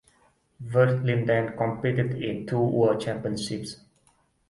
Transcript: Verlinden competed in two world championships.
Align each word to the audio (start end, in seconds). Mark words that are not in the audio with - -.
Verlinden 0.65 1.55
competed 1.55 2.19
in 2.19 2.47
two 2.47 2.57
world 2.57 2.99
championships. 3.01 3.81